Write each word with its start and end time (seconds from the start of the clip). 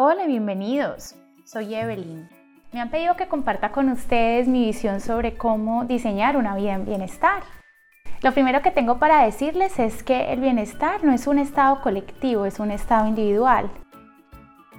Hola, 0.00 0.26
bienvenidos. 0.26 1.16
Soy 1.44 1.74
Evelyn. 1.74 2.28
Me 2.70 2.80
han 2.80 2.88
pedido 2.88 3.16
que 3.16 3.26
comparta 3.26 3.72
con 3.72 3.88
ustedes 3.88 4.46
mi 4.46 4.66
visión 4.66 5.00
sobre 5.00 5.36
cómo 5.36 5.86
diseñar 5.86 6.36
una 6.36 6.54
vida 6.54 6.74
en 6.74 6.86
bienestar. 6.86 7.42
Lo 8.22 8.32
primero 8.32 8.62
que 8.62 8.70
tengo 8.70 9.00
para 9.00 9.24
decirles 9.24 9.80
es 9.80 10.04
que 10.04 10.32
el 10.32 10.38
bienestar 10.38 11.02
no 11.02 11.10
es 11.10 11.26
un 11.26 11.40
estado 11.40 11.80
colectivo, 11.80 12.44
es 12.44 12.60
un 12.60 12.70
estado 12.70 13.08
individual. 13.08 13.72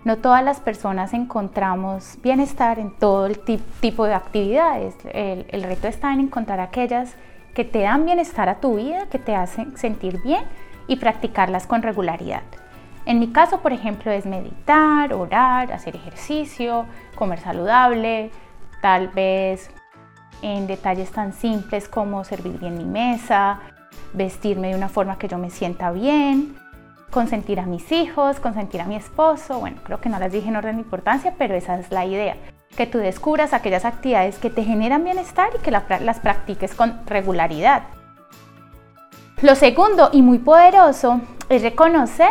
No 0.06 0.20
todas 0.20 0.42
las 0.42 0.62
personas 0.62 1.14
encontramos 1.14 2.18
bienestar 2.24 2.80
en 2.80 2.98
todo 2.98 3.26
el 3.26 3.40
tipo 3.82 4.06
de 4.06 4.14
actividades. 4.14 4.96
El, 5.12 5.48
el 5.50 5.64
reto 5.64 5.90
está 5.90 6.14
en 6.14 6.22
encontrar 6.22 6.62
aquellas 6.62 7.14
que 7.54 7.66
te 7.66 7.82
dan 7.82 8.06
bienestar 8.06 8.48
a 8.48 8.62
tu 8.62 8.78
vida, 8.78 9.08
que 9.10 9.20
te 9.20 9.36
hacen 9.36 9.76
sentir 9.76 10.22
bien 10.22 10.46
y 10.88 10.96
practicarlas 10.96 11.68
con 11.68 11.82
regularidad. 11.82 12.44
En 13.10 13.20
mi 13.20 13.32
caso, 13.32 13.62
por 13.62 13.74
ejemplo, 13.74 14.12
es 14.12 14.28
meditar, 14.28 15.16
orar, 15.16 15.72
hacer 15.72 15.96
ejercicio, 15.96 16.86
comer 17.16 17.40
saludable, 17.40 18.30
tal 18.84 19.08
vez 19.08 19.72
en 20.44 20.68
detalles 20.68 21.10
tan 21.10 21.34
simples 21.34 21.90
como 21.90 22.24
servir 22.24 22.60
bien 22.60 22.78
mi 22.78 22.86
mesa, 22.86 23.62
vestirme 24.14 24.68
de 24.68 24.76
una 24.76 24.90
forma 24.90 25.18
que 25.18 25.28
yo 25.28 25.40
me 25.40 25.50
sienta 25.50 25.90
bien, 25.90 26.56
consentir 27.10 27.60
a 27.60 27.66
mis 27.66 27.92
hijos, 27.92 28.40
consentir 28.40 28.80
a 28.80 28.86
mi 28.86 28.96
esposo. 28.96 29.60
Bueno, 29.60 29.78
creo 29.84 30.00
que 30.00 30.10
no 30.10 30.20
las 30.20 30.32
dije 30.32 30.50
en 30.50 30.58
orden 30.58 30.76
de 30.76 30.84
importancia, 30.84 31.34
pero 31.36 31.56
esa 31.56 31.80
es 31.80 31.92
la 31.92 32.06
idea. 32.06 32.38
Que 32.78 32.86
tú 32.86 33.00
descubras 33.00 33.54
aquellas 33.54 33.86
actividades 33.86 34.38
que 34.38 34.52
te 34.52 34.64
generan 34.64 35.04
bienestar 35.04 35.50
y 35.56 35.64
que 35.64 35.72
las 35.72 36.20
practiques 36.20 36.76
con 36.76 37.02
regularidad. 37.08 37.86
Lo 39.42 39.56
segundo 39.56 40.12
y 40.14 40.22
muy 40.22 40.38
poderoso 40.38 41.22
es 41.50 41.64
reconocer 41.64 42.30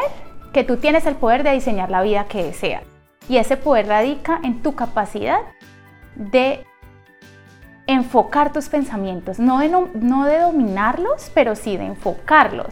que 0.52 0.64
tú 0.64 0.76
tienes 0.76 1.06
el 1.06 1.16
poder 1.16 1.42
de 1.42 1.52
diseñar 1.52 1.90
la 1.90 2.02
vida 2.02 2.24
que 2.24 2.42
deseas. 2.42 2.82
Y 3.28 3.36
ese 3.36 3.56
poder 3.56 3.86
radica 3.86 4.40
en 4.42 4.62
tu 4.62 4.74
capacidad 4.74 5.40
de 6.14 6.64
enfocar 7.86 8.52
tus 8.52 8.68
pensamientos, 8.68 9.38
no 9.38 9.58
de, 9.58 9.68
no 9.68 10.24
de 10.24 10.38
dominarlos, 10.38 11.30
pero 11.34 11.54
sí 11.54 11.76
de 11.76 11.86
enfocarlos. 11.86 12.68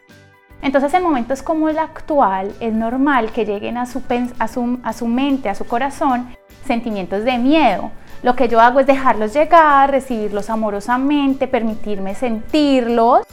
Entonces 0.63 0.93
en 0.95 1.03
momentos 1.03 1.43
como 1.43 1.69
el 1.69 1.79
actual 1.79 2.53
es 2.61 2.73
normal 2.73 3.31
que 3.33 3.45
lleguen 3.45 3.77
a 3.77 3.87
su, 3.87 4.03
a, 4.39 4.49
su, 4.49 4.79
a 4.83 4.93
su 4.93 5.07
mente, 5.07 5.49
a 5.49 5.55
su 5.55 5.67
corazón, 5.67 6.35
sentimientos 6.65 7.25
de 7.25 7.39
miedo. 7.39 7.91
Lo 8.23 8.35
que 8.35 8.49
yo 8.49 8.61
hago 8.61 8.81
es 8.81 8.87
dejarlos 8.87 9.33
llegar, 9.33 9.91
recibirlos 9.91 10.51
amorosamente, 10.51 11.47
permitirme 11.47 12.15
sentirlos, 12.15 13.27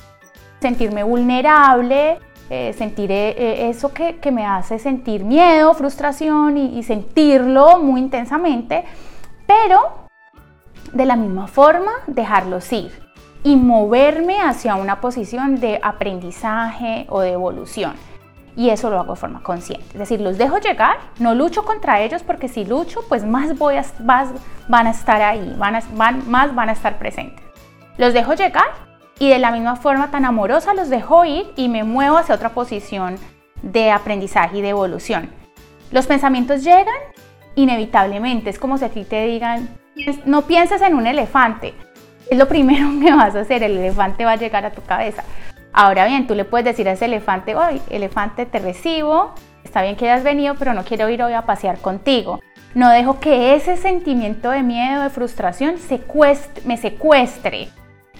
sentirme 0.59 1.03
vulnerable, 1.03 2.19
eh, 2.55 2.71
sentir 2.73 3.11
eh, 3.11 3.67
eso 3.67 3.91
que, 3.91 4.31
me 4.31 4.45
hace 4.45 4.77
sentir 4.77 5.23
miedo, 5.23 5.73
frustración 5.73 6.55
y, 6.55 6.83
sentirlo 6.83 7.79
muy 7.79 7.99
intensamente, 7.99 8.83
pero 9.47 10.07
de 10.91 11.03
la 11.07 11.15
misma 11.15 11.47
forma 11.47 11.91
dejarlos 12.05 12.71
ir 12.71 12.91
y 13.43 13.55
moverme 13.55 14.39
hacia 14.39 14.75
una 14.75 15.01
posición 15.01 15.59
de 15.59 15.79
aprendizaje 15.81 17.07
o 17.09 17.21
de 17.21 17.31
evolución. 17.31 17.93
Y 18.55 18.69
eso 18.69 18.91
lo 18.91 18.99
hago 18.99 19.13
de 19.13 19.19
forma 19.19 19.41
consciente. 19.41 19.87
Es 19.93 19.97
decir, 19.97 20.21
los 20.21 20.37
dejo 20.37 20.59
llegar, 20.59 20.97
no 21.17 21.33
lucho 21.33 21.65
contra 21.65 22.01
ellos 22.01 22.21
porque 22.21 22.49
si 22.49 22.65
lucho, 22.65 22.99
pues 23.09 23.25
más, 23.25 23.57
voy 23.57 23.77
a, 23.77 23.85
van 24.67 24.85
a 24.85 24.91
estar 24.91 25.23
ahí, 25.23 25.55
van 25.57 25.81
más 25.95 26.53
van 26.53 26.69
a 26.69 26.73
estar 26.73 26.99
presentes. 26.99 27.43
Los 27.97 28.13
dejo 28.13 28.35
llegar 28.35 28.92
y 29.19 29.29
de 29.29 29.39
la 29.39 29.51
misma 29.51 29.75
forma 29.75 30.11
tan 30.11 30.25
amorosa 30.25 30.73
los 30.73 30.89
dejo 30.89 31.25
ir 31.25 31.51
y 31.55 31.69
me 31.69 31.83
muevo 31.83 32.17
hacia 32.17 32.35
otra 32.35 32.49
posición 32.49 33.17
de 33.61 33.91
aprendizaje 33.91 34.57
y 34.57 34.61
de 34.61 34.69
evolución. 34.69 35.29
Los 35.91 36.07
pensamientos 36.07 36.63
llegan 36.63 36.95
inevitablemente, 37.55 38.49
es 38.49 38.59
como 38.59 38.77
si 38.77 38.85
a 38.85 38.89
ti 38.89 39.03
te 39.03 39.25
digan, 39.25 39.69
no 40.25 40.41
pienses 40.43 40.81
en 40.81 40.95
un 40.95 41.07
elefante, 41.07 41.73
es 42.29 42.37
lo 42.37 42.47
primero 42.47 42.87
que 43.01 43.13
vas 43.13 43.35
a 43.35 43.41
hacer, 43.41 43.63
el 43.63 43.77
elefante 43.77 44.25
va 44.25 44.31
a 44.31 44.37
llegar 44.37 44.65
a 44.65 44.71
tu 44.71 44.81
cabeza. 44.83 45.23
Ahora 45.71 46.05
bien, 46.05 46.27
tú 46.27 46.35
le 46.35 46.45
puedes 46.45 46.65
decir 46.65 46.87
a 46.87 46.91
ese 46.91 47.05
elefante, 47.05 47.55
hoy 47.55 47.81
elefante 47.89 48.45
te 48.45 48.59
recibo, 48.59 49.33
está 49.63 49.81
bien 49.81 49.95
que 49.95 50.09
hayas 50.09 50.23
venido, 50.23 50.55
pero 50.55 50.73
no 50.73 50.83
quiero 50.83 51.09
ir 51.09 51.23
hoy 51.23 51.33
a 51.33 51.43
pasear 51.43 51.79
contigo. 51.79 52.39
No 52.75 52.89
dejo 52.89 53.19
que 53.19 53.55
ese 53.55 53.77
sentimiento 53.77 54.49
de 54.49 54.63
miedo, 54.63 55.03
de 55.03 55.09
frustración, 55.09 55.75
me 56.65 56.77
secuestre 56.77 57.69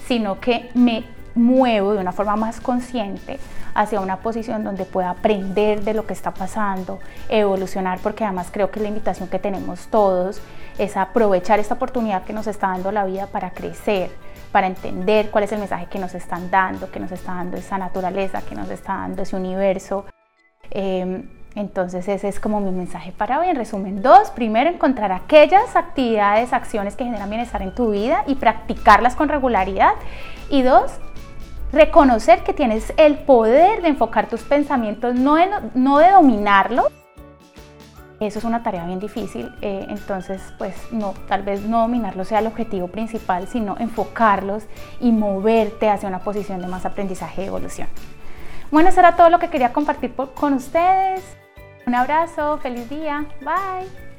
sino 0.08 0.40
que 0.40 0.69
me 0.74 1.06
muevo 1.36 1.94
de 1.94 2.00
una 2.00 2.12
forma 2.12 2.36
más 2.36 2.59
consciente 2.59 3.40
hacia 3.74 4.00
una 4.02 4.18
posición 4.18 4.64
donde 4.64 4.86
pueda 4.86 5.09
aprender 5.09 5.81
de 5.81 5.94
lo 5.94 6.06
que 6.06 6.14
está 6.14 6.31
pasando, 6.31 7.00
evolucionar, 7.30 8.00
porque 8.00 8.24
además 8.24 8.50
creo 8.52 8.69
que 8.69 8.80
la 8.80 8.88
invitación 8.88 9.30
que 9.30 9.40
tenemos 9.40 9.88
todos 9.88 10.41
es 10.78 10.97
aprovechar 10.97 11.59
esta 11.59 11.75
oportunidad 11.75 12.24
que 12.24 12.34
nos 12.34 12.47
está 12.47 12.68
dando 12.68 12.91
la 12.91 13.06
vida 13.06 13.28
para 13.28 13.52
crecer, 13.52 14.12
para 14.52 14.68
entender 14.68 15.31
cuál 15.31 15.46
es 15.46 15.52
el 15.52 15.59
mensaje 15.59 15.88
que 15.88 16.00
nos 16.00 16.14
están 16.14 16.52
dando, 16.52 16.91
que 16.91 17.00
nos 17.00 17.12
está 17.12 17.34
dando 17.34 17.58
esa 17.58 17.78
naturaleza, 17.78 18.41
que 18.41 18.56
nos 18.56 18.70
está 18.70 18.94
dando 18.94 19.24
ese 19.24 19.35
universo. 19.35 20.06
Em, 20.70 21.28
entonces 21.56 22.08
ese 22.08 22.28
es 22.28 22.40
como 22.40 22.59
mi 22.59 22.72
mensaje 22.72 23.12
para 23.12 23.40
hoy. 23.40 23.50
En 23.50 23.56
resumen, 23.56 24.02
dos, 24.02 24.31
primero 24.31 24.69
encontrar 24.69 25.12
aquellas 25.12 25.75
actividades, 25.75 26.52
acciones 26.52 26.96
que 26.96 27.03
generan 27.03 27.30
bienestar 27.30 27.62
en 27.62 27.75
tu 27.75 27.91
vida 27.91 28.24
y 28.25 28.36
practicarlas 28.36 29.16
con 29.16 29.30
regularidad. 29.30 29.94
Y 30.50 30.64
dos, 30.64 30.91
reconocer 31.72 32.44
que 32.44 32.53
tienes 32.53 32.91
el 32.97 33.18
poder 33.19 33.81
de 33.81 33.90
enfocar 33.90 34.28
tus 34.28 34.41
pensamientos, 34.41 35.16
no 35.16 35.36
de, 35.36 36.12
dominarlos. 36.12 36.88
Eso 38.20 38.40
es 38.40 38.46
una 38.46 38.64
tarea 38.64 38.85
bien 38.85 39.00
difícil, 39.00 39.53
eh, 39.62 39.85
entonces 39.90 40.41
pues 40.58 40.75
no, 40.91 41.14
tal 41.28 41.41
vez 41.41 41.64
no 41.64 41.81
dominarlos 41.81 42.30
sea 42.30 42.40
el 42.40 42.47
objetivo 42.47 42.88
principal, 42.88 43.47
sino 43.50 43.75
enfocarlos 43.80 44.64
y 45.02 45.12
moverte 45.12 45.90
hacia 45.90 46.08
una 46.08 46.20
posición 46.20 46.62
de 46.62 46.68
más 46.68 46.85
aprendizaje 46.85 47.44
y 47.44 47.47
evolución. 47.47 47.90
Bueno, 48.72 48.90
eso 48.90 49.02
era 49.02 49.16
todo 49.16 49.30
lo 49.30 49.40
que 49.40 49.50
quería 49.50 49.74
compartir 49.74 50.14
con 50.14 50.53
ustedes. 50.53 51.43
Un 51.86 51.96
abrazo, 51.96 52.58
feliz 52.60 52.90
día, 52.90 53.26
bye. 53.42 54.12